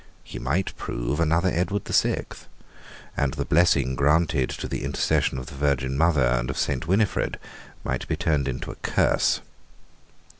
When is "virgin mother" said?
5.53-6.23